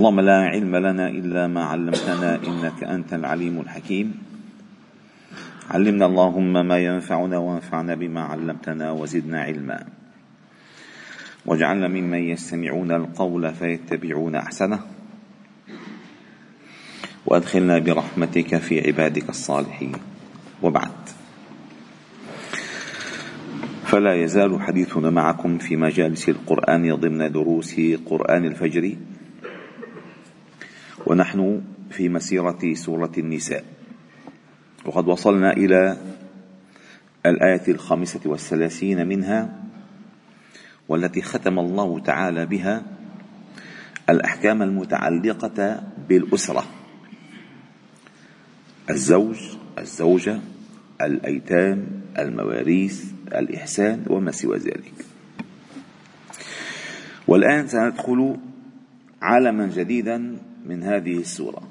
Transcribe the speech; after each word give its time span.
اللهم 0.00 0.20
لا 0.20 0.40
علم 0.48 0.76
لنا 0.76 1.08
إلا 1.08 1.46
ما 1.46 1.64
علمتنا 1.64 2.40
إنك 2.48 2.84
أنت 2.84 3.14
العليم 3.14 3.60
الحكيم. 3.60 4.14
علمنا 5.70 6.06
اللهم 6.06 6.52
ما 6.68 6.78
ينفعنا 6.78 7.38
وانفعنا 7.38 7.94
بما 7.94 8.20
علمتنا 8.20 8.90
وزدنا 8.90 9.42
علما. 9.42 9.84
واجعلنا 11.46 11.88
ممن 11.88 12.18
يستمعون 12.18 12.92
القول 12.92 13.54
فيتبعون 13.54 14.34
أحسنه. 14.34 14.80
وأدخلنا 17.26 17.78
برحمتك 17.78 18.56
في 18.56 18.80
عبادك 18.86 19.28
الصالحين. 19.28 19.92
وبعد. 20.62 20.96
فلا 23.84 24.14
يزال 24.14 24.60
حديثنا 24.60 25.10
معكم 25.10 25.58
في 25.58 25.76
مجالس 25.76 26.28
القرآن 26.28 26.94
ضمن 26.94 27.32
دروس 27.32 27.80
قرآن 28.06 28.44
الفجر. 28.44 28.96
ونحن 31.06 31.62
في 31.90 32.08
مسيرة 32.08 32.74
سورة 32.74 33.12
النساء. 33.18 33.64
وقد 34.84 35.08
وصلنا 35.08 35.52
إلى 35.52 35.96
الآية 37.26 37.62
الخامسة 37.68 38.20
والثلاثين 38.24 39.06
منها 39.08 39.62
والتي 40.88 41.22
ختم 41.22 41.58
الله 41.58 42.00
تعالى 42.00 42.46
بها 42.46 42.82
الأحكام 44.10 44.62
المتعلقة 44.62 45.82
بالأسرة. 46.08 46.64
الزوج 48.90 49.38
الزوجة 49.78 50.40
الأيتام 51.00 51.86
المواريث 52.18 53.04
الإحسان 53.28 54.04
وما 54.10 54.32
سوى 54.32 54.58
ذلك. 54.58 54.92
والآن 57.28 57.68
سندخل 57.68 58.36
عالما 59.22 59.66
جديدا 59.66 60.36
من 60.66 60.82
هذه 60.82 61.18
السورة 61.18 61.62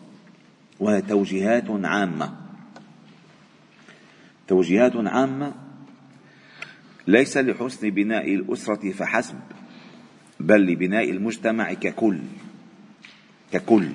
وهي 0.80 1.02
توجيهات 1.02 1.66
عامة. 1.70 2.36
توجيهات 4.48 4.94
عامة 4.96 5.54
ليس 7.08 7.38
لحسن 7.38 7.90
بناء 7.90 8.36
الأسرة 8.36 8.92
فحسب 8.92 9.40
بل 10.40 10.62
لبناء 10.62 11.10
المجتمع 11.10 11.74
ككل 11.74 12.20
ككل. 13.52 13.90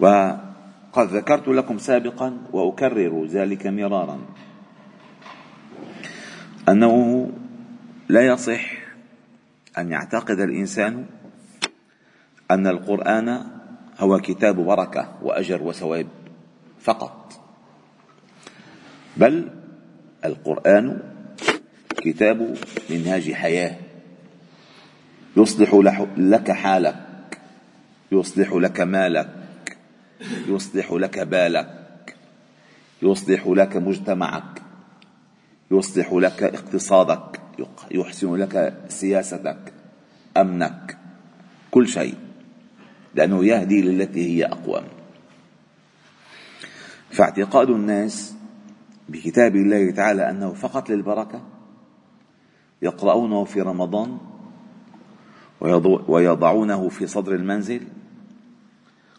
وقد 0.00 1.08
ذكرت 1.08 1.48
لكم 1.48 1.78
سابقا 1.78 2.38
وأكرر 2.52 3.26
ذلك 3.26 3.66
مرارا 3.66 4.20
أنه 6.68 7.28
لا 8.08 8.26
يصح 8.26 8.72
أن 9.78 9.90
يعتقد 9.90 10.40
الإنسان 10.40 11.06
أن 12.54 12.66
القرآن 12.66 13.44
هو 13.98 14.18
كتاب 14.18 14.56
بركة 14.56 15.12
وأجر 15.22 15.62
وثواب 15.62 16.06
فقط. 16.80 17.40
بل 19.16 19.48
القرآن 20.24 21.02
كتاب 21.96 22.54
منهاج 22.90 23.32
حياة. 23.32 23.76
يصلح 25.36 25.74
لك 26.16 26.50
حالك 26.50 27.38
يصلح 28.12 28.52
لك 28.52 28.80
مالك 28.80 29.76
يصلح 30.48 30.92
لك 30.92 31.18
بالك 31.18 32.16
يصلح 33.02 33.46
لك 33.46 33.76
مجتمعك 33.76 34.62
يصلح 35.70 36.12
لك 36.12 36.42
اقتصادك 36.42 37.40
يحسن 37.90 38.34
لك 38.34 38.74
سياستك 38.88 39.72
أمنك 40.36 40.98
كل 41.70 41.88
شيء. 41.88 42.21
لأنه 43.14 43.44
يهدي 43.44 43.82
للتي 43.82 44.26
هي 44.26 44.44
أقوم. 44.44 44.84
فاعتقاد 47.10 47.70
الناس 47.70 48.34
بكتاب 49.08 49.56
الله 49.56 49.90
تعالى 49.90 50.30
أنه 50.30 50.52
فقط 50.52 50.90
للبركة 50.90 51.42
يقرؤونه 52.82 53.44
في 53.44 53.60
رمضان 53.60 54.18
ويضعونه 56.08 56.88
في 56.88 57.06
صدر 57.06 57.34
المنزل 57.34 57.80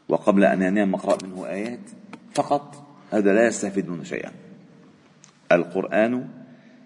وقبل 0.09 0.43
أن 0.43 0.61
ينام 0.61 0.91
مقرأ 0.91 1.17
منه 1.23 1.47
آيات 1.47 1.79
فقط 2.33 2.83
هذا 3.11 3.33
لا 3.33 3.47
يستفيدون 3.47 4.03
شيئا. 4.03 4.31
القرآن 5.51 6.27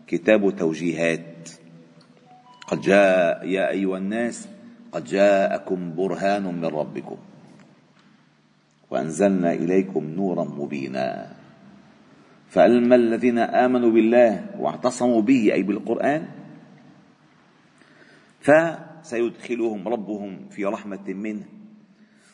كتاب 0.08 0.56
توجيهات. 0.56 1.50
قد 2.68 2.82
جاء 2.82 3.48
يا 3.48 3.70
أيها 3.70 3.98
الناس 3.98 4.48
قد 4.98 5.06
جاءكم 5.06 5.94
برهان 5.94 6.44
من 6.44 6.66
ربكم 6.66 7.18
وأنزلنا 8.90 9.54
إليكم 9.54 10.04
نورا 10.18 10.44
مبينا. 10.44 11.38
فاما 12.50 12.96
الذين 12.96 13.38
آمنوا 13.38 13.92
بالله 13.92 14.58
واعتصموا 14.58 15.22
به 15.22 15.54
أي 15.54 15.62
بالقرآن 15.64 16.28
فسيدخلهم 18.42 19.88
ربهم 19.88 20.50
في 20.50 20.66
رحمة 20.66 21.06
منه 21.14 21.46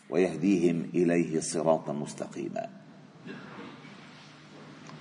ويهديهم 0.10 0.96
إليه 0.96 1.40
صراطا 1.40 1.94
مستقيما. 1.94 2.66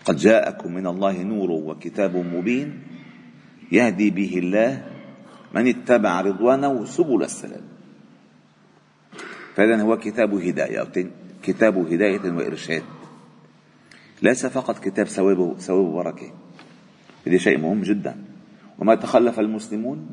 قد 0.04 0.16
جاءكم 0.16 0.74
من 0.74 0.86
الله 0.86 1.22
نور 1.22 1.50
وكتاب 1.50 2.16
مبين 2.16 2.82
يهدي 3.72 4.10
به 4.10 4.32
الله 4.38 4.91
من 5.54 5.68
اتبع 5.68 6.20
رضوانه 6.20 6.84
سبل 6.84 7.22
السلام. 7.22 7.62
فإذا 9.54 9.82
هو 9.82 9.98
كتاب 9.98 10.34
هداية 10.34 11.10
كتاب 11.42 11.78
هداية 11.92 12.32
وإرشاد. 12.32 12.82
ليس 14.22 14.46
فقط 14.46 14.78
كتاب 14.78 15.06
ثواب 15.06 15.58
ثواب 15.58 15.84
وبركة. 15.84 16.30
هذا 17.26 17.36
شيء 17.36 17.58
مهم 17.58 17.82
جدا. 17.82 18.24
وما 18.78 18.94
تخلف 18.94 19.41
المسلمون 19.41 20.08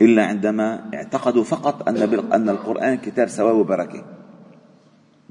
إلا 0.00 0.26
عندما 0.26 0.90
اعتقدوا 0.94 1.44
فقط 1.44 1.88
أن 1.88 1.96
أن 2.32 2.48
القرآن 2.48 2.96
كتاب 2.96 3.28
ثواب 3.28 3.56
وبركة. 3.56 4.04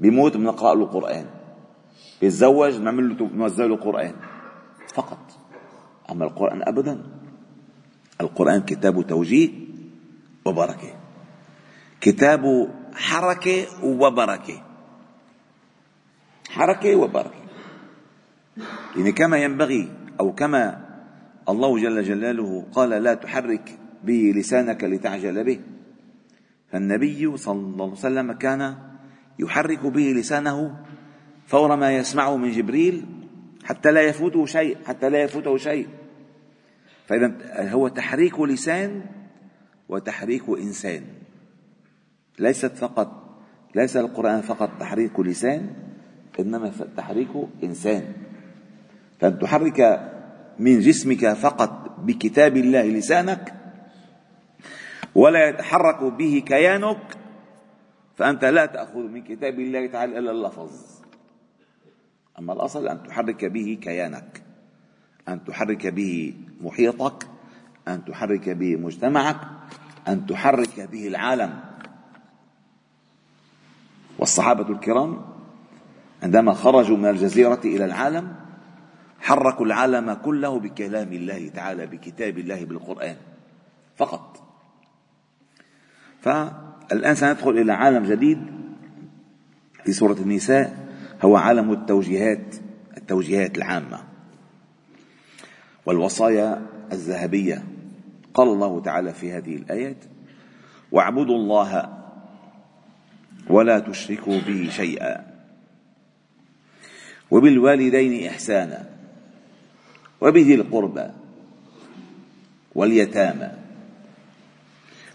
بيموت 0.00 0.36
بنقرأ 0.36 0.74
له 0.74 0.82
القرآن. 0.82 1.26
بيتزوج 2.20 2.76
بنعمل 2.76 3.08
له 3.08 3.26
بنوزع 3.26 3.64
له 3.64 3.76
قرآن. 3.76 4.14
فقط. 4.94 5.18
أما 6.10 6.24
القرآن 6.24 6.62
أبدا. 6.62 7.19
القرآن 8.20 8.60
كتاب 8.60 9.06
توجيه 9.06 9.50
وبركة. 10.44 10.92
كتاب 12.00 12.68
حركة 12.94 13.84
وبركة. 13.84 14.62
حركة 16.50 16.96
وبركة. 16.96 17.40
يعني 18.96 19.12
كما 19.12 19.36
ينبغي 19.36 19.88
أو 20.20 20.32
كما 20.32 20.86
الله 21.48 21.78
جل 21.78 22.02
جلاله 22.02 22.66
قال 22.72 22.90
لا 22.90 23.14
تحرك 23.14 23.78
به 24.04 24.32
لسانك 24.36 24.84
لتعجل 24.84 25.44
به. 25.44 25.60
فالنبي 26.72 27.36
صلى 27.36 27.60
الله 27.60 27.84
عليه 27.84 27.92
وسلم 27.92 28.32
كان 28.32 28.76
يحرك 29.38 29.86
به 29.86 30.12
لسانه 30.16 30.76
فور 31.46 31.76
ما 31.76 31.96
يسمعه 31.96 32.36
من 32.36 32.50
جبريل 32.52 33.06
حتى 33.64 33.92
لا 33.92 34.02
يفوته 34.02 34.46
شيء 34.46 34.76
حتى 34.86 35.10
لا 35.10 35.22
يفوته 35.22 35.56
شيء. 35.56 35.99
فإذا 37.10 37.34
هو 37.74 37.88
تحريك 37.88 38.40
لسان 38.40 39.02
وتحريك 39.88 40.48
إنسان. 40.48 41.02
ليست 42.38 42.78
فقط 42.78 43.10
ليس 43.74 43.96
القرآن 43.96 44.40
فقط 44.40 44.70
تحريك 44.80 45.20
لسان 45.20 45.74
إنما 46.40 46.72
تحريك 46.96 47.28
إنسان. 47.64 48.12
فأن 49.20 49.38
تحرك 49.38 49.80
من 50.58 50.80
جسمك 50.80 51.32
فقط 51.32 51.98
بكتاب 51.98 52.56
الله 52.56 52.82
لسانك 52.82 53.54
ولا 55.14 55.48
يتحرك 55.48 56.02
به 56.02 56.42
كيانك 56.46 57.06
فأنت 58.16 58.44
لا 58.44 58.66
تأخذ 58.66 59.00
من 59.00 59.22
كتاب 59.22 59.60
الله 59.60 59.86
تعالى 59.86 60.18
إلا 60.18 60.30
اللفظ. 60.30 60.72
أما 62.38 62.52
الأصل 62.52 62.88
أن 62.88 63.02
تحرك 63.02 63.44
به 63.44 63.78
كيانك. 63.82 64.49
أن 65.30 65.44
تحرك 65.44 65.86
به 65.86 66.34
محيطك 66.60 67.26
أن 67.88 68.04
تحرك 68.04 68.48
به 68.48 68.76
مجتمعك 68.76 69.40
أن 70.08 70.26
تحرك 70.26 70.80
به 70.92 71.08
العالم. 71.08 71.60
والصحابة 74.18 74.68
الكرام 74.68 75.20
عندما 76.22 76.52
خرجوا 76.52 76.96
من 76.96 77.06
الجزيرة 77.06 77.60
إلى 77.64 77.84
العالم 77.84 78.34
حركوا 79.20 79.66
العالم 79.66 80.12
كله 80.12 80.58
بكلام 80.58 81.12
الله 81.12 81.48
تعالى 81.48 81.86
بكتاب 81.86 82.38
الله 82.38 82.64
بالقرآن 82.64 83.16
فقط. 83.96 84.42
فالآن 86.20 87.14
سندخل 87.14 87.50
إلى 87.50 87.72
عالم 87.72 88.04
جديد 88.04 88.46
في 89.84 89.92
سورة 89.92 90.16
النساء 90.20 90.88
هو 91.22 91.36
عالم 91.36 91.72
التوجيهات 91.72 92.54
التوجيهات 92.96 93.58
العامة. 93.58 94.09
والوصايا 95.86 96.66
الذهبية. 96.92 97.64
قال 98.34 98.48
الله 98.48 98.80
تعالى 98.80 99.12
في 99.12 99.32
هذه 99.32 99.56
الآيات 99.56 99.96
واعبدوا 100.92 101.36
الله 101.36 101.98
ولا 103.48 103.78
تشركوا 103.78 104.40
به 104.40 104.68
شيئا 104.70 105.26
وبالوالدين 107.30 108.26
إحسانا 108.28 108.88
وبذي 110.20 110.54
القربى 110.54 111.06
واليتامى 112.74 113.48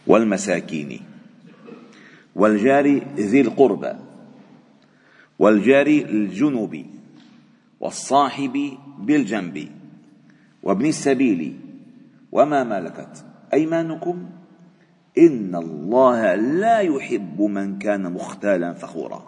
والمساكين 0.07 1.01
والجار 2.35 2.87
ذي 3.17 3.41
القربى 3.41 3.93
والجار 5.39 5.87
الجنب 5.87 6.85
والصاحب 7.79 8.77
بالجنب 8.99 9.71
وابن 10.65 10.85
السبيل. 10.85 11.59
وما 12.31 12.63
ملكت 12.63 13.25
أيمانكم؟ 13.53 14.29
إن 15.17 15.55
الله 15.55 16.35
لا 16.35 16.79
يحب 16.79 17.41
من 17.41 17.79
كان 17.79 18.13
مختالا 18.13 18.73
فخورا. 18.73 19.23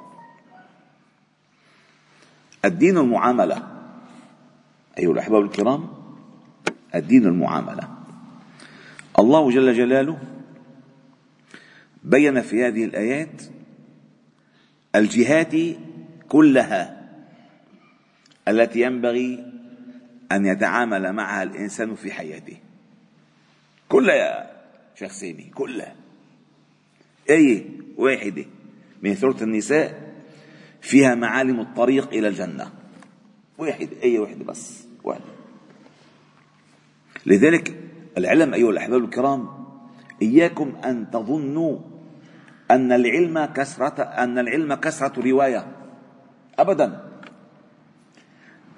الدين 2.65 2.97
المعاملة. 2.97 3.67
أيها 4.99 5.11
الأحباب 5.11 5.41
الكرام 5.41 5.87
الدين 6.95 7.25
المعاملة. 7.25 7.89
الله 9.19 9.51
جل 9.51 9.73
جلاله 9.73 10.17
بين 12.03 12.41
في 12.41 12.65
هذه 12.65 12.85
الآيات 12.85 13.41
الجهات 14.95 15.55
كلها 16.29 17.09
التي 18.47 18.81
ينبغي 18.81 19.56
أن 20.31 20.45
يتعامل 20.45 21.13
معها 21.13 21.43
الإنسان 21.43 21.95
في 21.95 22.11
حياته. 22.11 22.57
كلها 23.89 24.15
يا 24.15 24.51
شيخ 24.95 25.11
سامي 25.11 25.51
كلها 25.55 25.95
آية 27.29 27.65
واحدة 27.97 28.45
من 29.01 29.15
سورة 29.15 29.43
النساء 29.43 30.13
فيها 30.81 31.15
معالم 31.15 31.59
الطريق 31.59 32.07
إلى 32.07 32.27
الجنة. 32.27 32.71
واحد 33.57 33.89
آية 34.03 34.19
واحدة 34.19 34.45
بس 34.45 34.87
واحدة 35.03 35.23
لذلك 37.25 37.75
العلم 38.17 38.53
أيها 38.53 38.69
الأحباب 38.69 39.03
الكرام 39.03 39.49
إياكم 40.21 40.75
أن 40.85 41.11
تظنوا 41.11 41.79
أن 42.71 42.91
العلم 42.91 43.45
كسرة 43.45 44.01
أن 44.03 44.39
العلم 44.39 44.73
كسرة 44.73 45.21
رواية. 45.21 45.67
أبدا. 46.59 47.09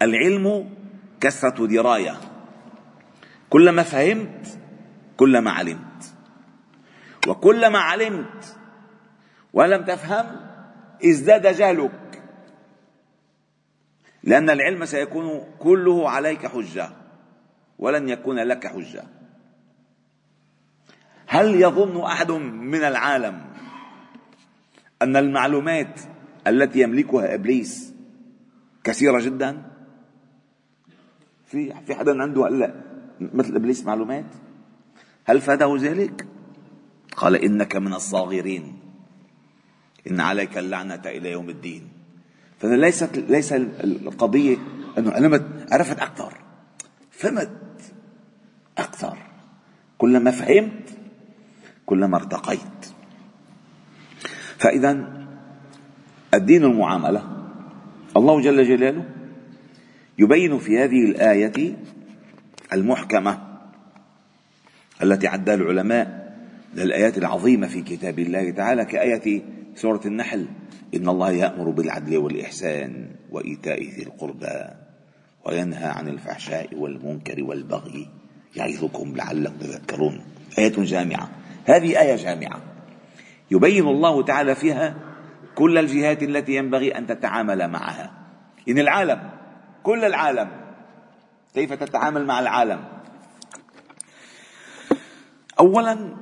العلم 0.01 0.69
كسرة 1.21 1.67
دراية. 1.67 2.17
كلما 3.49 3.83
فهمت 3.83 4.59
كلما 5.17 5.51
علمت. 5.51 6.13
وكلما 7.27 7.79
علمت 7.79 8.57
ولم 9.53 9.85
تفهم 9.85 10.25
ازداد 11.05 11.47
جهلك. 11.47 12.23
لأن 14.23 14.49
العلم 14.49 14.85
سيكون 14.85 15.45
كله 15.59 16.09
عليك 16.09 16.47
حجة 16.47 16.89
ولن 17.79 18.09
يكون 18.09 18.39
لك 18.39 18.67
حجة. 18.67 19.03
هل 21.27 21.61
يظن 21.61 22.01
أحد 22.01 22.31
من 22.31 22.83
العالم 22.83 23.45
أن 25.01 25.15
المعلومات 25.15 25.99
التي 26.47 26.79
يملكها 26.81 27.33
إبليس 27.33 27.93
كثيرة 28.83 29.19
جدا؟ 29.19 29.61
في 31.49 31.73
في 31.87 31.95
حدا 31.95 32.21
عنده 32.21 32.47
هلا 32.47 32.73
مثل 33.19 33.55
إبليس 33.55 33.85
معلومات؟ 33.85 34.25
هل 35.25 35.41
فاده 35.41 35.77
ذلك؟ 35.79 36.27
قال 37.15 37.35
إنك 37.35 37.75
من 37.75 37.93
الصاغرين. 37.93 38.79
إن 40.11 40.19
عليك 40.19 40.57
اللعنة 40.57 41.01
إلى 41.05 41.31
يوم 41.31 41.49
الدين. 41.49 41.87
فليست 42.59 43.17
ليست 43.17 43.31
ليس 43.31 43.53
القضية 43.83 44.57
أنه 44.97 45.11
علمت 45.11 45.45
عرفت 45.71 45.99
أكثر. 45.99 46.33
فهمت 47.11 47.81
أكثر. 48.77 49.17
كلما 49.97 50.31
فهمت 50.31 50.89
كلما 51.85 52.17
ارتقيت. 52.17 52.85
فإذا 54.57 55.25
الدين 56.33 56.63
المعاملة. 56.63 57.23
الله 58.17 58.41
جل 58.41 58.63
جلاله 58.63 59.18
يبين 60.19 60.59
في 60.59 60.79
هذه 60.79 61.05
الآية 61.05 61.77
المحكمة 62.73 63.39
التي 65.03 65.27
عدها 65.27 65.55
العلماء 65.55 66.35
للآيات 66.75 67.17
العظيمة 67.17 67.67
في 67.67 67.81
كتاب 67.81 68.19
الله 68.19 68.51
تعالى 68.51 68.85
كآية 68.85 69.41
سورة 69.75 70.01
النحل. 70.05 70.47
إن 70.95 71.09
الله 71.09 71.31
يأمر 71.31 71.69
بالعدل 71.69 72.17
والإحسان 72.17 73.07
وإيتاء 73.31 73.83
ذي 73.83 74.03
القربى 74.03 74.65
وينهى 75.45 75.87
عن 75.87 76.07
الفحشاء 76.07 76.75
والمنكر 76.75 77.43
والبغي 77.43 78.07
يعظكم 78.55 79.15
لعلكم 79.15 79.57
تذكرون. 79.57 80.21
آية 80.59 80.73
جامعة. 80.77 81.29
هذه 81.65 82.01
آية 82.01 82.15
جامعة. 82.15 82.61
يبين 83.51 83.87
الله 83.87 84.23
تعالى 84.23 84.55
فيها 84.55 84.95
كل 85.55 85.77
الجهات 85.77 86.23
التي 86.23 86.55
ينبغي 86.55 86.97
أن 86.97 87.07
تتعامل 87.07 87.67
معها. 87.67 88.11
إن 88.69 88.79
العالم 88.79 89.28
كل 89.83 90.05
العالم. 90.05 90.49
كيف 91.53 91.73
تتعامل 91.73 92.25
مع 92.25 92.39
العالم؟ 92.39 92.83
اولا 95.59 96.15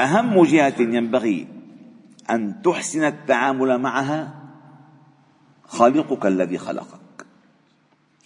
أهم 0.00 0.44
جهة 0.44 0.74
ينبغي 0.80 1.48
أن 2.30 2.62
تحسن 2.62 3.04
التعامل 3.04 3.78
معها 3.78 4.34
خالقك 5.64 6.26
الذي 6.26 6.58
خلقك 6.58 7.26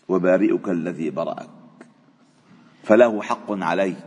وبارئك 0.09 0.69
الذي 0.69 1.11
برأك. 1.11 1.49
فله 2.85 3.23
حق 3.23 3.47
عليك. 3.51 3.99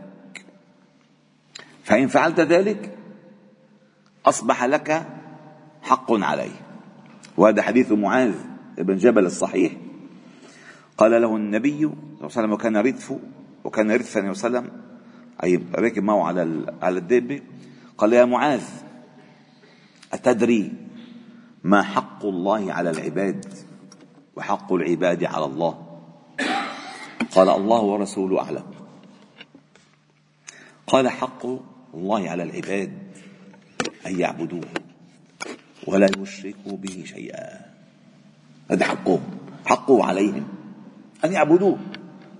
فإن 1.84 2.08
فعلت 2.08 2.40
ذلك 2.40 2.98
أصبح 4.26 4.64
لك 4.64 5.06
حق 5.82 6.12
عليه. 6.12 6.56
وهذا 7.36 7.62
حديث 7.62 7.92
معاذ 7.92 8.34
بن 8.78 8.96
جبل 8.96 9.26
الصحيح. 9.26 9.72
قال 10.98 11.22
له 11.22 11.36
النبي 11.36 11.78
صلى 11.78 11.92
الله 11.92 12.18
عليه 12.20 12.24
وسلم 12.24 12.52
وكان 12.52 12.76
ردف 12.76 13.14
وكان 13.64 13.90
ردف 13.90 14.18
النبي 14.18 14.34
صلى 14.34 14.48
الله 14.48 14.58
عليه 14.58 14.68
وسلم. 14.68 14.82
أي 15.44 15.62
راكب 15.74 16.02
معه 16.02 16.26
على 16.26 16.66
على 16.82 16.98
الدابة 16.98 17.40
قال 17.98 18.12
يا 18.12 18.24
معاذ 18.24 18.64
أتدري 20.12 20.72
ما 21.64 21.82
حق 21.82 22.26
الله 22.26 22.72
على 22.72 22.90
العباد 22.90 23.54
وحق 24.36 24.72
العباد 24.72 25.24
على 25.24 25.44
الله؟ 25.44 25.98
قال 27.30 27.48
الله 27.48 27.80
ورسوله 27.80 28.40
أعلم. 28.40 28.64
قال 30.86 31.08
حق 31.08 31.46
الله 31.94 32.30
على 32.30 32.42
العباد 32.42 32.92
أن 34.06 34.20
يعبدوه 34.20 34.68
ولا 35.86 36.08
يشركوا 36.18 36.76
به 36.76 37.04
شيئا. 37.06 37.60
هذا 38.70 38.84
حقهم 38.84 39.22
حقه 39.66 40.04
عليهم. 40.04 40.61
أن 41.24 41.32
يعبدوه. 41.32 41.78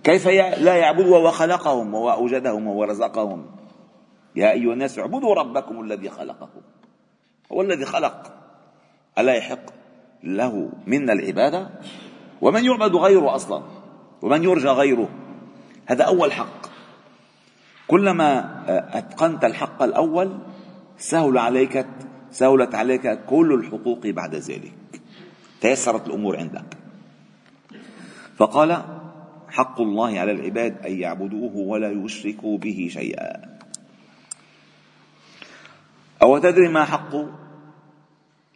كيف 0.05 0.27
لا 0.27 0.77
يعبد 0.77 1.07
وهو 1.07 1.31
خلقهم 1.31 1.95
وهو 1.95 2.13
أوجدهم 2.13 2.67
وهو 2.67 2.85
رزقهم؟ 2.85 3.47
يا 4.37 4.53
أيها 4.53 4.73
الناس 4.73 4.99
اعبدوا 4.99 5.35
ربكم 5.35 5.81
الذي 5.81 6.11
خلقكم. 6.11 6.61
هو 7.53 7.63
الذي 7.63 7.85
خلق. 7.85 8.35
ألا 9.19 9.35
يحق 9.35 9.65
له 10.23 10.71
منا 10.87 11.13
العبادة؟ 11.13 11.71
ومن 12.41 12.65
يعبد 12.65 12.97
غيره 12.97 13.35
أصلا؟ 13.35 13.63
ومن 14.23 14.45
يرجى 14.45 14.69
غيره؟ 14.69 15.09
هذا 15.87 16.05
أول 16.05 16.33
حق. 16.33 16.67
كلما 17.89 18.63
أتقنت 18.99 19.45
الحق 19.45 19.83
الأول 19.83 20.39
سهل 20.99 21.39
عليك 21.39 21.87
سهلت 22.31 22.75
عليك 22.75 23.25
كل 23.25 23.55
الحقوق 23.55 24.07
بعد 24.07 24.35
ذلك. 24.35 25.03
تيسرت 25.61 26.07
الأمور 26.07 26.37
عندك. 26.37 26.82
فقال 28.37 28.83
حق 29.49 29.81
الله 29.81 30.19
على 30.21 30.33
العباد 30.33 30.87
أن 30.87 30.93
يعبدوه 30.93 31.57
ولا 31.57 31.91
يشركوا 31.91 32.59
به 32.59 32.89
شيئا. 32.93 33.59
أو 36.23 36.39
تدري 36.39 36.69
ما 36.69 36.85
حق 36.85 37.15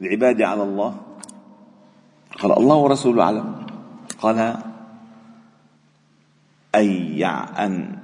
العباد 0.03 0.43
على 0.43 0.63
الله؟ 0.63 1.01
قال 2.39 2.53
الله 2.53 2.77
ورسوله 2.77 3.23
أعلم. 3.23 3.67
قال 4.21 4.57
أن 6.75 7.23
أن 7.59 7.99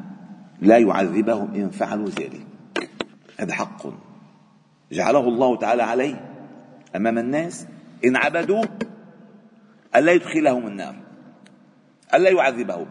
لا 0.60 0.78
يعذبهم 0.78 1.54
إن 1.54 1.70
فعلوا 1.70 2.08
ذلك. 2.08 2.46
هذا 3.38 3.54
حق. 3.54 3.86
جعله 4.92 5.28
الله 5.28 5.56
تعالى 5.56 5.82
عليه 5.82 6.30
أمام 6.96 7.18
الناس 7.18 7.66
إن 8.04 8.16
عبدوه 8.16 8.68
ألا 9.96 10.12
يدخلهم 10.12 10.66
النار. 10.66 11.11
ألا 12.14 12.30
يعذبهم. 12.30 12.86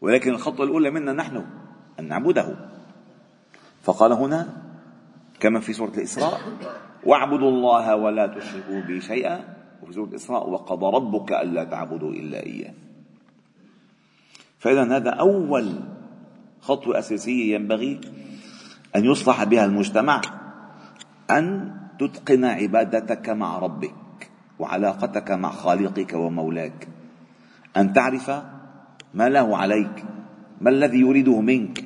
ولكن 0.00 0.30
الخطوة 0.30 0.66
الأولى 0.66 0.90
منا 0.90 1.12
نحن 1.12 1.46
أن 2.00 2.08
نعبده. 2.08 2.56
فقال 3.82 4.12
هنا 4.12 4.48
كما 5.40 5.60
في 5.60 5.72
سورة 5.72 5.92
الإسراء 5.96 6.40
واعبدوا 7.06 7.50
الله 7.50 7.96
ولا 7.96 8.26
تشركوا 8.26 8.80
به 8.80 8.98
شيئا. 8.98 9.56
وفي 9.82 9.92
سورة 9.92 10.08
الإسراء 10.08 10.50
وقضى 10.50 10.96
ربك 10.96 11.32
ألا 11.32 11.64
تعبدوا 11.64 12.12
إلا 12.12 12.46
إياه. 12.46 12.74
فإذا 14.58 14.96
هذا 14.96 15.10
أول 15.10 15.80
خطوة 16.60 16.98
أساسية 16.98 17.54
ينبغي 17.54 18.00
أن 18.96 19.04
يصلح 19.04 19.44
بها 19.44 19.64
المجتمع 19.64 20.20
أن 21.30 21.76
تتقن 21.98 22.44
عبادتك 22.44 23.28
مع 23.28 23.58
ربك. 23.58 23.94
وعلاقتك 24.60 25.30
مع 25.30 25.50
خالقك 25.50 26.12
ومولاك. 26.14 26.88
أن 27.76 27.92
تعرف 27.92 28.30
ما 29.14 29.28
له 29.28 29.56
عليك 29.56 30.04
ما 30.60 30.70
الذي 30.70 31.00
يريده 31.00 31.40
منك 31.40 31.84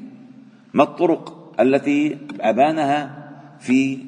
ما 0.74 0.82
الطرق 0.82 1.54
التي 1.60 2.18
أبانها 2.40 3.30
في 3.58 3.98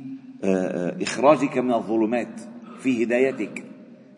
آه، 0.44 0.46
آه، 0.46 1.02
إخراجك 1.02 1.58
من 1.58 1.75
الظلمات 1.75 2.40
في 2.78 3.04
هدايتك 3.04 3.64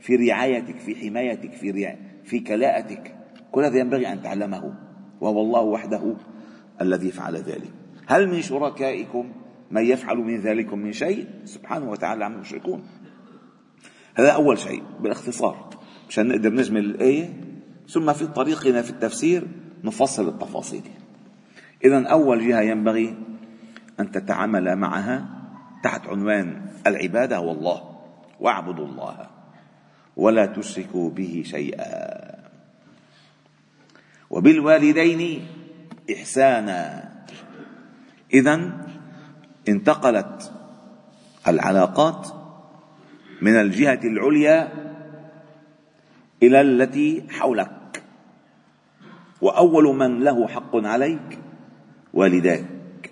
في 0.00 0.17
رعايتك 0.17 0.78
في 0.78 0.97
حمايتك 0.97 1.52
في 1.52 1.97
في 2.25 2.40
كلاءتك. 2.40 3.14
كل 3.52 3.64
هذا 3.64 3.78
ينبغي 3.78 4.12
أن 4.12 4.23
تعلمه 4.23 4.75
وهو 5.21 5.40
الله 5.40 5.61
وحده 5.61 6.14
الذي 6.81 7.11
فعل 7.11 7.37
ذلك. 7.37 7.71
هل 8.07 8.28
من 8.28 8.43
شركائكم 8.43 9.33
من 9.71 9.85
يفعل 9.85 10.17
من 10.17 10.37
ذلك 10.37 10.75
من 10.75 10.93
شيء؟ 10.93 11.26
سبحانه 11.45 11.90
وتعالى 11.90 12.25
عما 12.25 12.40
يشركون. 12.40 12.83
هذا 14.19 14.31
أول 14.31 14.59
شيء 14.59 14.83
بالاختصار 15.01 15.69
مشان 16.09 16.29
نقدر 16.29 16.53
نجمل 16.53 16.85
الآية. 16.85 17.35
ثم 17.89 18.13
في 18.13 18.27
طريقنا 18.27 18.83
في 18.83 18.91
التفسير 18.91 19.47
نفصل 19.85 20.29
التفاصيل. 20.29 20.83
إذا 21.85 22.07
أول 22.07 22.49
جهة 22.49 22.61
ينبغي 22.61 23.17
أن 24.01 24.11
تتعامل 24.11 24.77
معها 24.77 25.27
تحت 25.85 26.07
عنوان 26.07 26.67
العبادة 26.87 27.37
هو 27.37 27.51
الله 27.53 27.99
واعبدوا 28.41 28.87
الله 28.87 29.27
ولا 30.17 30.47
تشركوا 30.47 31.11
به 31.11 31.43
شيئا. 31.47 32.39
وبالوالدين 34.31 35.47
إحسانا. 36.13 37.09
إذا 38.35 38.73
انتقلت 39.69 40.53
العلاقات 41.49 42.38
من 43.42 43.57
الجهة 43.57 44.00
العليا 44.04 44.68
إلى 46.42 46.61
التي 46.61 47.23
حولك. 47.30 48.02
وأول 49.40 49.97
من 49.97 50.21
له 50.21 50.49
حق 50.49 50.76
عليك 50.76 51.38
والداك. 52.14 53.11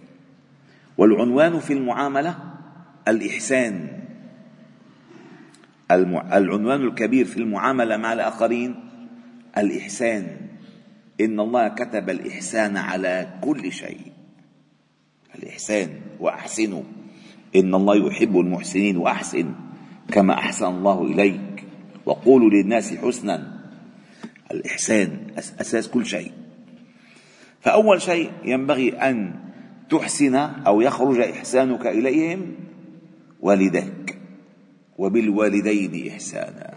والعنوان 0.99 1.59
في 1.61 1.73
المعاملة 1.73 2.39
الإحسان. 3.09 3.89
العنوان 6.33 6.83
الكبير 6.83 7.25
في 7.25 7.37
المعاملة 7.37 7.97
مع 7.97 8.13
الآخرين 8.13 8.75
الإحسان. 9.59 10.37
إن 11.21 11.41
الله 11.41 11.69
كتب 11.69 12.11
الإحسان 12.11 12.77
على 12.77 13.29
كل 13.41 13.73
شيء. 13.73 14.13
الإحسان 15.39 15.91
وأحسنوا 16.21 16.83
إن 17.57 17.75
الله 17.75 18.07
يحب 18.07 18.41
المحسنين 18.41 18.97
وأحسن. 18.97 19.55
كما 20.13 20.35
أحسن 20.35 20.67
الله 20.67 21.03
إليك. 21.03 21.65
وقولوا 22.07 22.51
للناس 22.51 22.95
حسنا. 22.95 23.61
الإحسان 24.51 25.27
أساس 25.39 25.89
كل 25.89 26.07
شيء. 26.07 26.33
فأول 27.61 28.03
شيء 28.03 28.31
ينبغي 28.45 28.91
أن 28.91 29.35
تحسن 29.91 30.35
أو 30.37 30.81
يخرج 30.81 31.19
إحسانك 31.19 31.87
إليهم 31.87 32.55
والدك 33.41 34.19
وبالوالدين 34.99 36.11
إحسانا. 36.13 36.75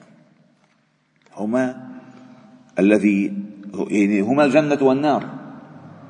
هما 1.36 1.90
الذي 2.80 3.34
يعني 3.90 4.22
هما 4.22 4.46
الجنة 4.46 4.78
والنار. 4.82 5.30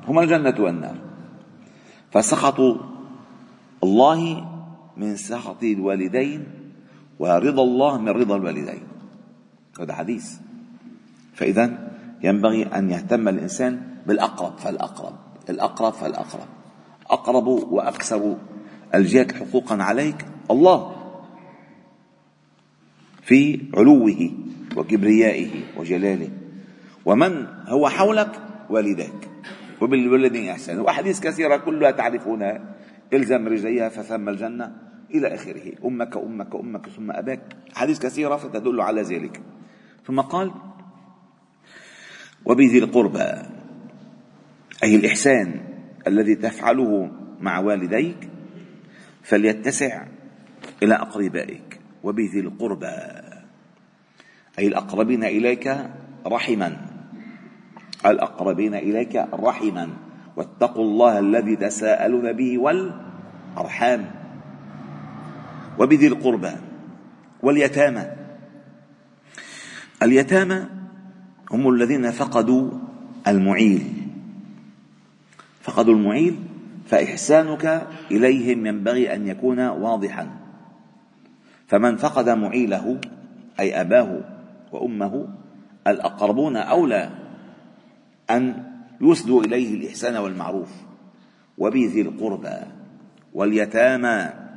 هما 0.08 0.22
الجنة 0.22 0.54
والنار. 0.58 0.96
فسخط 2.10 2.60
الله 3.84 4.48
من 4.96 5.16
سخط 5.16 5.62
الوالدين 5.62 6.59
ورضا 7.20 7.62
الله 7.62 7.92
من 8.00 8.08
رضا 8.08 8.36
الوالدين. 8.36 8.82
هذا 9.80 9.92
حديث. 9.92 10.26
فإذا 11.36 11.92
ينبغي 12.24 12.62
أن 12.64 12.90
يهتم 12.90 13.28
الإنسان 13.28 13.80
بالأقرب 14.06 14.58
فالأقرب 14.58 15.14
الأقرب 15.50 15.92
فالأقرب. 15.92 16.48
أقرب 17.10 17.46
وأكثر 17.46 18.36
الجهات 18.94 19.32
حقوقا 19.32 19.76
عليك 19.82 20.26
الله 20.50 20.96
في 23.22 23.60
علوه 23.76 24.30
وكبريائه 24.76 25.50
وجلاله. 25.76 26.30
ومن 27.04 27.46
هو 27.68 27.88
حولك؟ 27.88 28.32
والداك 28.70 29.28
وبالولدين 29.80 30.48
إحسان. 30.48 30.80
وأحاديث 30.80 31.20
كثيرة 31.20 31.56
كلها 31.56 31.90
تعرفونها. 31.90 32.74
إلزم 33.12 33.48
رجليها 33.48 33.88
فثم 33.88 34.28
الجنة. 34.28 34.89
إلى 35.14 35.34
آخره. 35.34 35.72
أمك 35.84 36.16
أمك 36.16 36.54
أمك 36.54 36.88
ثم 36.88 37.10
أباك. 37.10 37.56
حديث 37.72 37.98
كثيرة 37.98 38.36
فتدل 38.36 38.80
على 38.80 39.02
ذلك. 39.02 39.40
ثم 40.06 40.20
قال 40.20 40.50
وبذي 42.44 42.78
القربى. 42.78 43.32
أي 44.82 44.96
الإحسان 44.96 45.60
الذي 46.06 46.34
تفعله 46.34 47.10
مع 47.40 47.58
والديك 47.58 48.28
فليتسع 49.22 50.06
إلى 50.82 50.94
أقربائك. 50.94 51.80
وبذي 52.02 52.40
القربى. 52.40 52.96
أي 54.58 54.66
الأقربين 54.66 55.24
إليك 55.24 55.90
رحما. 56.26 56.76
الأقربين 58.06 58.74
إليك 58.74 59.16
رحما. 59.16 59.88
واتقوا 60.36 60.84
الله 60.84 61.18
الذي 61.18 61.56
تساءلون 61.56 62.32
به 62.32 62.58
والأرحام. 62.58 64.19
وبذي 65.78 66.06
القربى 66.06 66.52
واليتامى. 67.42 68.06
اليتامى 70.02 70.66
هم 71.50 71.68
الذين 71.68 72.10
فقدوا 72.10 72.70
المعيل. 73.28 73.82
فقدوا 75.62 75.94
المعيل 75.94 76.36
فإحسانك 76.86 77.86
إليهم 78.10 78.66
ينبغي 78.66 79.14
أن 79.14 79.26
يكون 79.26 79.60
واضحا. 79.60 80.30
فمن 81.66 81.96
فقد 81.96 82.28
معيله 82.28 83.00
أي 83.60 83.80
أباه 83.80 84.20
وأمه 84.72 85.28
الأقربون 85.86 86.56
أولى 86.56 87.10
أن 88.30 88.64
يسدوا 89.00 89.42
إليه 89.42 89.74
الإحسان 89.74 90.16
والمعروف. 90.16 90.70
وبذي 91.58 92.02
القربى 92.02 92.56
واليتامى. 93.34 94.49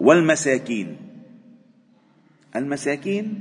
والمساكين. 0.00 0.96
المساكين 2.56 3.40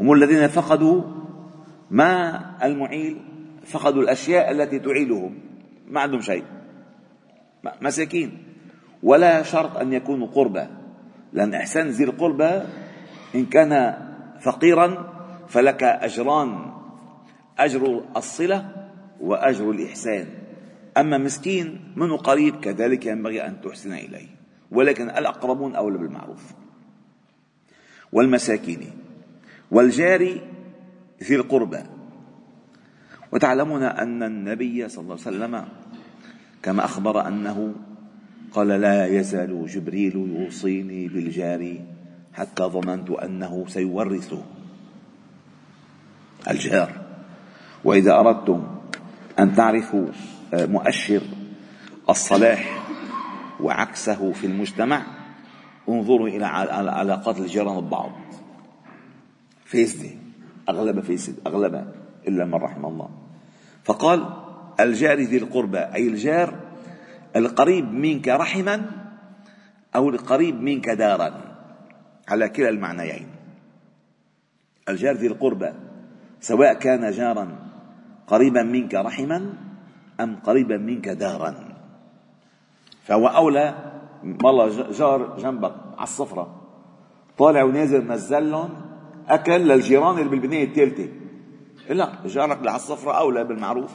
هم 0.00 0.12
الذين 0.12 0.46
فقدوا 0.46 1.02
ما 1.90 2.40
المعيل 2.62 3.16
فقدوا 3.64 4.02
الأشياء 4.02 4.50
التي 4.50 4.78
تعيلهم. 4.78 5.34
ما 5.88 6.00
عندهم 6.00 6.20
شيء. 6.20 6.44
مساكين. 7.82 8.38
ولا 9.02 9.42
شرط 9.42 9.76
أن 9.76 9.92
يكونوا 9.92 10.26
قربى 10.26 10.66
لأن 11.32 11.54
إحسان 11.54 11.88
ذي 11.88 12.04
القربى 12.04 12.62
إن 13.34 13.46
كان 13.46 13.96
فقيرا 14.40 15.14
فلك 15.48 15.82
أجران. 15.82 16.72
أجر 17.58 18.04
الصلة 18.16 18.88
وأجر 19.20 19.70
الإحسان. 19.70 20.26
أما 20.96 21.18
مسكين 21.18 21.92
منه 21.96 22.16
قريب 22.16 22.60
كذلك 22.60 23.06
ينبغي 23.06 23.46
أن 23.46 23.60
تحسن 23.60 23.92
إليه. 23.92 24.37
ولكن 24.70 25.10
الأقربون 25.10 25.76
أولى 25.76 25.98
بالمعروف. 25.98 26.52
والمساكين. 28.12 28.90
والجار 29.70 30.40
ذي 31.22 31.36
القربى. 31.36 31.82
وتعلمون 33.32 33.82
أن 33.82 34.22
النبي 34.22 34.88
صلى 34.88 35.02
الله 35.02 35.18
عليه 35.26 35.36
وسلم 35.36 35.64
كما 36.62 36.84
أخبر 36.84 37.28
أنه 37.28 37.74
قال 38.52 38.68
لا 38.68 39.06
يزال 39.06 39.66
جبريل 39.66 40.16
يوصيني 40.16 41.08
بالجار 41.08 41.76
حتى 42.34 42.64
ظننت 42.64 43.10
أنه 43.10 43.64
سيورثه. 43.68 44.42
الجار. 46.50 46.92
وإذا 47.84 48.12
أردتم 48.12 48.66
أن 49.38 49.54
تعرفوا 49.54 50.06
مؤشر 50.52 51.22
الصلاح 52.10 52.87
وعكسه 53.60 54.32
في 54.32 54.46
المجتمع 54.46 55.02
انظروا 55.88 56.28
إلى 56.28 56.46
علاقات 56.90 57.38
الجيران 57.38 57.80
ببعض 57.80 58.12
فاسدة 59.64 60.10
أغلبها 60.68 61.02
فاسد 61.02 61.34
أغلبها 61.46 61.86
إلا 62.28 62.44
من 62.44 62.54
رحم 62.54 62.86
الله. 62.86 63.10
فقال 63.84 64.26
الجار 64.80 65.20
ذي 65.20 65.36
القربى 65.36 65.78
أي 65.78 66.08
الجار 66.08 66.54
القريب 67.36 67.92
منك 67.92 68.28
رحما 68.28 68.90
أو 69.96 70.08
القريب 70.08 70.62
منك 70.62 70.88
دارا. 70.88 71.40
على 72.28 72.48
كلا 72.48 72.68
المعنيين. 72.68 73.26
الجار 74.88 75.14
ذي 75.14 75.26
القربى 75.26 75.72
سواء 76.40 76.74
كان 76.74 77.10
جارا 77.10 77.58
قريبا 78.26 78.62
منك 78.62 78.94
رحما 78.94 79.52
أم 80.20 80.36
قريبا 80.36 80.76
منك 80.76 81.08
دارا. 81.08 81.67
فهو 83.08 83.26
أولى. 83.26 83.74
والله 84.44 84.90
جار 84.90 85.36
جنبك 85.38 85.74
على 85.98 86.02
الصفرة. 86.02 86.60
طالع 87.38 87.62
ونازل 87.62 88.06
نزل 88.06 88.50
لهم 88.50 88.70
أكل 89.28 89.52
للجيران 89.52 90.18
اللي 90.18 90.28
بالبناية 90.28 90.64
الثالثة 90.64 91.08
لا 91.88 92.12
جارك 92.24 92.58
اللي 92.58 92.70
على 92.70 92.76
الصفرة 92.76 93.12
أولى 93.12 93.44
بالمعروف. 93.44 93.92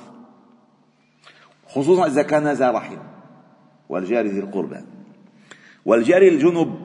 خصوصا 1.68 2.08
إذا 2.08 2.24
كان 2.24 2.48
ذا 2.48 2.72
رحم. 2.72 2.98
والجار 3.90 4.26
ذي 4.26 4.40
القربى. 4.40 4.78
والجار 5.86 6.22
الجنب. 6.22 6.76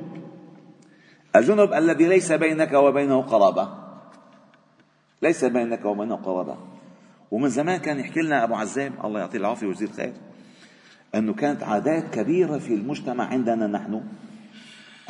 الجنب 1.37 1.73
الذي 1.73 2.07
ليس 2.07 2.33
بينك 2.33 2.73
وبينه 2.73 3.23
قرابة. 3.23 3.69
ليس 5.23 5.45
بينك 5.45 5.85
وبينه 5.85 6.17
قرابة. 6.17 6.57
ومن 7.31 7.49
زمان 7.49 7.77
كان 7.77 8.01
يحكي 8.01 8.21
لنا 8.21 8.45
أبو 8.45 8.55
عزام 8.55 8.93
الله 9.05 9.21
يعطيه 9.21 9.39
العافية 9.39 9.67
ويجزيه 9.67 9.87
الخير. 9.87 10.13
أنه 11.15 11.35
كانت 11.35 11.63
عادات 11.63 12.15
كبيرة 12.15 12.59
في 12.59 12.75
المجتمع 12.75 13.25
عندنا 13.25 13.67
نحن 13.67 14.05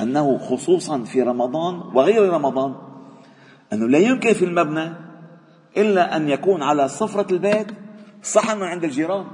أنه 0.00 0.38
خصوصا 0.38 1.04
في 1.04 1.22
رمضان 1.22 1.74
وغير 1.74 2.32
رمضان 2.32 2.74
أنه 3.72 3.88
لا 3.88 3.98
يمكن 3.98 4.32
في 4.32 4.44
المبنى 4.44 4.92
إلا 5.76 6.16
أن 6.16 6.28
يكون 6.28 6.62
على 6.62 6.88
صفرة 6.88 7.32
البيت 7.32 7.66
صحن 8.22 8.62
عند 8.62 8.84
الجيران. 8.84 9.26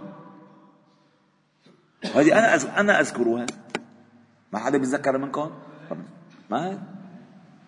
هذه 2.14 2.38
أنا 2.38 2.80
أنا 2.80 3.00
أذكرها. 3.00 3.46
ما 4.52 4.58
حدا 4.58 4.78
بيتذكر 4.78 5.18
منكم 5.18 5.50
ما 6.50 6.78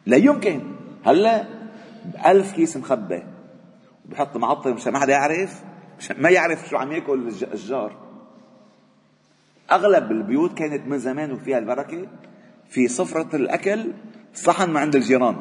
لا 0.06 0.16
يمكن. 0.16 0.76
هلا 1.04 1.44
ألف 2.26 2.52
كيس 2.52 2.76
مخبى. 2.76 3.22
بحط 4.04 4.36
معطر 4.36 4.74
مشان 4.74 4.92
ما 4.92 4.98
حدا 4.98 5.12
يعرف 5.12 5.62
مشان 5.98 6.22
ما 6.22 6.30
يعرف 6.30 6.68
شو 6.68 6.76
عم 6.76 6.92
ياكل 6.92 7.28
الجار. 7.52 8.05
أغلب 9.70 10.12
البيوت 10.12 10.58
كانت 10.58 10.86
من 10.86 10.98
زمان 10.98 11.32
وفيها 11.32 11.58
البركة. 11.58 12.06
في 12.68 12.88
سفرة 12.88 13.36
الأكل 13.36 13.92
صحن 14.34 14.70
ما 14.70 14.80
عند 14.80 14.96
الجيران. 14.96 15.36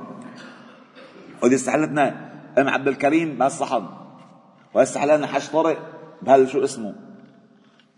ودي 1.44 1.56
استحلتنا 1.56 2.32
أم 2.58 2.70
عبد 2.70 2.88
الكريم 2.88 3.38
بهالصحن. 3.38 3.86
واستحلنا 4.74 5.28
حش 5.28 5.50
طارق 5.50 6.02
بهال 6.22 6.50
شو 6.50 6.64
اسمه. 6.64 6.96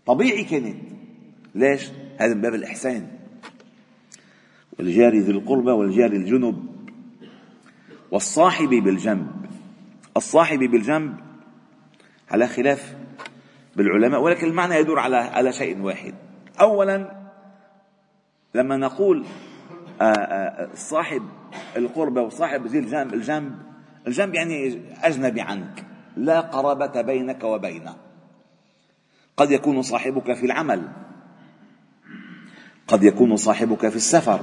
طبيعي 0.06 0.44
كانت. 0.44 0.76
ليش؟ 1.54 1.88
هذا 2.18 2.34
من 2.34 2.40
باب 2.40 2.54
الإحسان. 2.54 3.06
والجار 4.78 5.16
ذي 5.16 5.32
القربى 5.32 5.70
والجار 5.70 6.12
الجنب. 6.12 6.66
والصاحب 8.10 8.68
بالجنب. 8.68 9.26
الصاحب 10.16 10.58
بالجنب. 10.58 11.16
على 12.30 12.46
خلاف 12.46 12.96
بالعلماء 13.78 14.20
ولكن 14.20 14.46
المعنى 14.46 14.74
يدور 14.74 14.98
على 14.98 15.16
على 15.16 15.52
شيء 15.52 15.80
واحد. 15.80 16.14
اولا 16.60 17.18
لما 18.54 18.76
نقول 18.76 19.24
آه، 20.00 20.04
آه، 20.04 20.68
صاحب 20.74 21.22
القربة 21.76 22.22
وصاحب 22.22 22.66
ذي 22.66 22.78
الجنب 22.78 23.14
الجنب 23.14 23.58
الجنب 24.06 24.34
يعني 24.34 24.82
أجنبي 25.02 25.40
عنك. 25.40 25.84
لا 26.16 26.40
قرابة 26.40 27.00
بينك 27.00 27.44
وبينه 27.44 27.96
قد 29.36 29.50
يكون 29.50 29.82
صاحبك 29.82 30.32
في 30.32 30.46
العمل. 30.46 30.88
قد 32.88 33.02
يكون 33.02 33.36
صاحبك 33.36 33.88
في 33.88 33.96
السفر. 33.96 34.40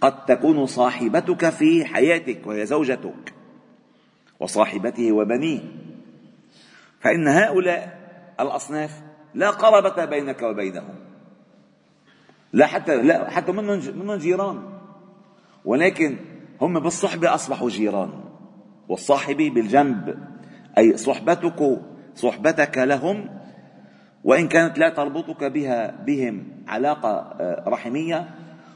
قد 0.00 0.24
تكون 0.24 0.66
صاحبتك 0.66 1.50
في 1.50 1.84
حياتك 1.84 2.46
وهي 2.46 2.66
زوجتك 2.66 3.34
وصاحبته 4.40 5.12
وبنيه. 5.12 5.60
فإن 7.00 7.28
هؤلاء 7.28 7.98
الأصناف 8.40 9.02
لا 9.34 9.50
قرابة 9.50 10.04
بينك 10.04 10.42
وبينهم. 10.42 10.94
لا 12.52 12.66
حتى 12.66 13.02
لا 13.02 13.30
حتى 13.30 13.52
منهم 13.52 13.80
منهم 13.96 14.16
جيران. 14.16 14.62
ولكن 15.64 16.16
هم 16.60 16.80
بالصحبة 16.80 17.34
أصبحوا 17.34 17.68
جيران. 17.68 18.10
والصاحب 18.88 19.36
بالجنب. 19.36 20.18
أي 20.78 20.96
صحبتك 20.96 21.80
صحبتك 22.14 22.78
لهم 22.78 23.40
وإن 24.24 24.48
كانت 24.48 24.78
لا 24.78 24.88
تربطك 24.88 25.44
بها 25.44 25.90
بهم 26.06 26.44
علاقة 26.68 27.10
آه، 27.10 27.64
رحمية 27.68 28.30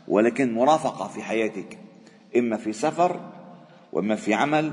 ولكن 0.09 0.55
مرافقة 0.55 1.09
في 1.09 1.23
حياتك. 1.23 1.79
إما 2.37 2.57
في 2.57 2.73
سفر 2.73 3.21
وإما 3.93 4.17
في 4.17 4.35
عمل 4.35 4.73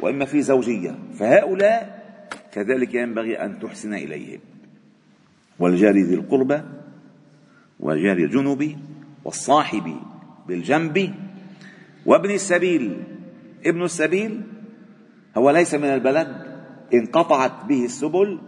وإما 0.00 0.24
في 0.24 0.42
زوجية. 0.42 0.98
فهؤلاء 1.18 1.97
كذلك 2.58 2.94
ينبغي 2.94 3.36
أن 3.36 3.58
تحسن 3.58 3.94
إليهم 3.94 4.40
والجار 5.58 5.94
ذي 5.94 6.14
القربى 6.14 6.60
وجار 7.80 8.16
الجنب 8.16 8.76
والصاحب 9.24 9.96
بالجنب 10.48 11.14
وابن 12.06 12.30
السبيل. 12.30 13.02
ابن 13.66 13.82
السبيل 13.82 14.42
هو 15.36 15.50
ليس 15.50 15.74
من 15.74 15.84
البلد 15.84 16.28
انقطعت 16.94 17.64
به 17.64 17.84
السبل 17.84 18.38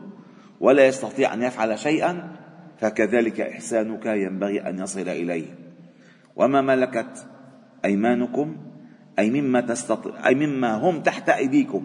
ولا 0.61 0.87
يستطيع 0.87 1.35
أن 1.35 1.42
يفعل 1.42 1.79
شيئا 1.79 2.37
فكذلك 2.81 3.40
إحسانك 3.40 4.07
ينبغي 4.07 4.61
أن 4.61 4.79
يصل 4.79 5.09
إليه. 5.09 5.55
وما 6.37 6.61
ملكت 6.61 7.27
أيمانكم 7.85 8.57
أي 9.18 9.31
مما 9.31 9.61
تستطيع 9.61 10.27
أي 10.27 10.35
مما 10.35 10.75
هم 10.75 11.01
تحت 11.01 11.29
أيديكم 11.29 11.83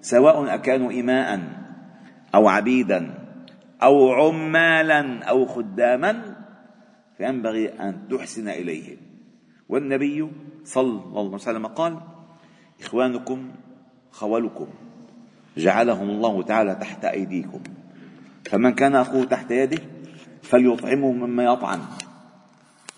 سواء 0.00 0.54
أكانوا 0.54 0.92
اماء 0.92 1.57
أو 2.34 2.48
عبيدا 2.48 3.14
أو 3.82 4.12
عمالا 4.12 5.24
أو 5.24 5.46
خداما 5.46 6.36
فينبغي 7.18 7.68
أن 7.68 8.08
تحسن 8.10 8.48
إليهم 8.48 8.96
والنبي 9.68 10.30
صلى 10.64 11.00
الله 11.02 11.24
عليه 11.24 11.34
وسلم 11.34 11.66
قال 11.66 12.00
إخوانكم 12.80 13.50
خولكم 14.10 14.66
جعلهم 15.56 16.10
الله 16.10 16.42
تعالى 16.42 16.74
تحت 16.74 17.04
أيديكم. 17.04 17.60
فمن 18.44 18.74
كان 18.74 18.94
أخوه 18.94 19.24
تحت 19.24 19.50
يده 19.50 19.82
فليطعمه 20.42 21.12
مما 21.12 21.44
يطعم 21.44 21.80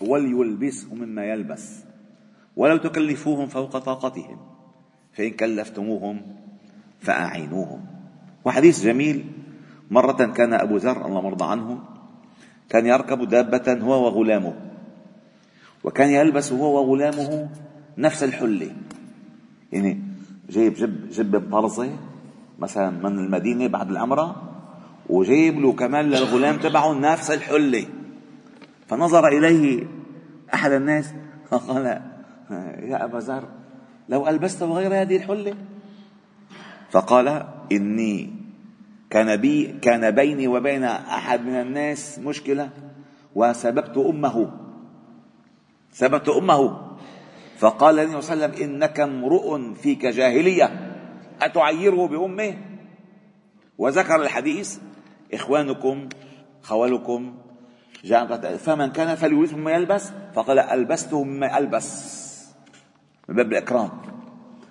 وليلبسه 0.01 0.95
مما 0.95 1.25
يلبس 1.25 1.83
ولو 2.55 2.77
تكلفوهم 2.77 3.47
فوق 3.47 3.77
طاقتهم 3.77 4.37
فإن 5.13 5.29
كلفتموهم 5.31 6.21
فأعينوهم. 6.99 7.90
وحديث 8.45 8.83
جميل. 8.83 9.25
مرة 9.91 10.25
كان 10.25 10.53
أبو 10.53 10.77
ذر 10.77 11.05
الله 11.05 11.21
مرضى 11.21 11.45
عنه 11.45 11.79
كان 12.69 12.85
يركب 12.85 13.29
دابة 13.29 13.73
هو 13.81 14.05
وغلامه 14.05 14.53
وكان 15.83 16.09
يلبس 16.09 16.51
هو 16.51 16.81
وغلامه 16.81 17.49
نفس 17.97 18.23
الحلة. 18.23 18.71
يعني 19.71 20.01
جايب 20.49 20.73
جب 20.73 21.09
جبة 21.09 21.39
بطرزة 21.39 21.89
مثلا 22.59 22.89
من 22.89 23.19
المدينة 23.19 23.67
بعد 23.67 23.89
العمرة 23.89 24.35
وجايب 25.09 25.59
له 25.59 25.73
كمان 25.73 26.05
للغلام 26.05 26.57
تبعه 26.57 26.93
نفس 26.93 27.31
الحلة. 27.31 27.85
فنظر 28.87 29.27
إليه 29.27 29.87
أحد 30.53 30.71
الناس 30.71 31.13
فقال 31.49 31.85
يا 32.83 33.05
أبا 33.05 33.17
ذر 33.17 33.43
لو 34.09 34.27
ألبست 34.27 34.63
غير 34.63 35.01
هذه 35.01 35.15
الحلة 35.15 35.53
فقال 36.91 37.47
إني 37.71 38.33
كان 39.09 39.35
بي 39.35 39.79
كان 39.81 40.11
بيني 40.11 40.47
وبين 40.47 40.83
أحد 40.83 41.45
من 41.45 41.55
الناس 41.55 42.19
مشكلة 42.19 42.69
وسببت 43.35 43.97
أمه. 43.97 44.51
سببت 45.91 46.29
أمه. 46.29 46.91
فقال 47.57 47.99
النبي 47.99 48.21
صلى 48.21 48.33
الله 48.33 48.45
عليه 48.45 48.55
وسلم 48.55 48.71
إنك 48.71 48.99
امرؤ 48.99 49.73
فيك 49.73 50.05
جاهلية 50.05 50.95
أتعيره 51.41 52.07
بأمه؟ 52.07 52.57
وذكر 53.77 54.21
الحديث 54.21 54.77
إخوانكم 55.33 56.09
خولكم 56.63 57.33
فمن 58.57 58.91
كان 58.91 59.15
فليورث 59.15 59.53
مما 59.53 59.71
يلبس 59.71 60.11
فقال 60.33 60.59
ألبسته 60.59 61.23
مما 61.23 61.57
ألبس. 61.57 61.87
من 63.29 63.35
باب 63.35 63.51
الإكرام. 63.51 63.89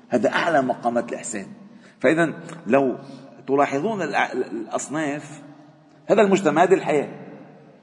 هذا 0.08 0.32
أعلى 0.32 0.62
مقامات 0.62 1.12
الإحسان. 1.12 1.59
فإذا 2.00 2.32
لو 2.66 2.96
تلاحظون 3.46 4.02
الأصناف 4.02 5.42
هذا 6.06 6.22
المجتمع 6.22 6.62
هذه 6.62 6.74
الحياة. 6.74 7.08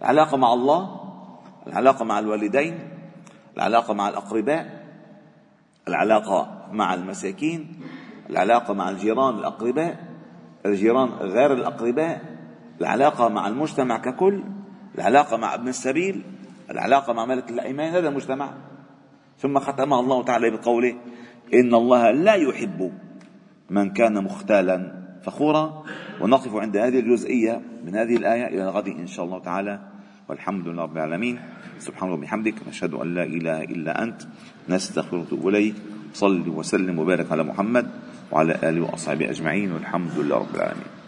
العلاقة 0.01 0.37
مع 0.37 0.53
الله 0.53 0.99
العلاقة 1.67 2.05
مع 2.05 2.19
الوالدين 2.19 2.79
العلاقة 3.57 3.93
مع 3.93 4.09
الأقرباء 4.09 4.87
العلاقة 5.87 6.67
مع 6.71 6.93
المساكين 6.93 7.79
العلاقة 8.29 8.73
مع 8.73 8.89
الجيران 8.89 9.35
الأقرباء 9.35 9.97
الجيران 10.65 11.09
غير 11.09 11.53
الأقرباء 11.53 12.21
العلاقة 12.81 13.29
مع 13.29 13.47
المجتمع 13.47 13.97
ككل 13.97 14.43
العلاقة 14.95 15.37
مع 15.37 15.53
ابن 15.53 15.67
السبيل 15.67 16.23
العلاقة 16.71 17.13
مع 17.13 17.25
ملك 17.25 17.49
الأيمان 17.49 17.93
هذا 17.93 18.09
المجتمع. 18.09 18.53
ثم 19.39 19.59
ختمها 19.59 19.99
الله 19.99 20.23
تعالى 20.23 20.49
بقوله 20.49 20.95
إن 21.53 21.73
الله 21.73 22.11
لا 22.11 22.33
يحب 22.33 22.91
من 23.69 23.89
كان 23.89 24.23
مختالا 24.23 24.91
فخورا. 25.23 25.83
ونقف 26.21 26.55
عند 26.55 26.77
هذه 26.77 26.99
الجزئية 26.99 27.61
من 27.85 27.95
هذه 27.95 28.15
الآية 28.15 28.47
إلى 28.47 28.63
الغد 28.63 28.87
إن 28.87 29.07
شاء 29.07 29.25
الله 29.25 29.39
تعالى. 29.39 29.79
والحمد 30.29 30.67
لله 30.67 30.83
رب 30.83 30.97
العالمين. 30.97 31.39
سبحان 31.79 32.09
الله 32.09 32.19
وبحمدك 32.19 32.55
نشهد 32.67 32.93
أن 32.93 33.13
لا 33.15 33.23
إله 33.23 33.63
إلا 33.63 34.03
أنت. 34.03 34.21
نستغفرك 34.69 35.33
إليك 35.33 35.75
صل 36.13 36.49
وسلم 36.49 36.99
وبارك 36.99 37.31
على 37.31 37.43
محمد 37.43 37.87
وعلى 38.31 38.59
آله 38.63 38.81
وأصحابه 38.81 39.29
أجمعين. 39.29 39.71
والحمد 39.71 40.11
لله 40.17 40.37
رب 40.37 40.55
العالمين. 40.55 41.06